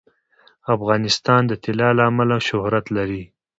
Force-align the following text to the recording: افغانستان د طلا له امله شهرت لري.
افغانستان 0.75 1.41
د 1.47 1.53
طلا 1.63 1.89
له 1.97 2.03
امله 2.11 2.37
شهرت 2.47 2.85
لري. 2.97 3.23